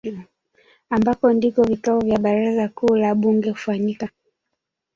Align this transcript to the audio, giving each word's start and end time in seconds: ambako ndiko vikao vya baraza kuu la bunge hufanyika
ambako 0.89 1.33
ndiko 1.33 1.63
vikao 1.63 1.99
vya 1.99 2.17
baraza 2.19 2.67
kuu 2.69 2.95
la 2.95 3.15
bunge 3.15 3.49
hufanyika 3.49 4.09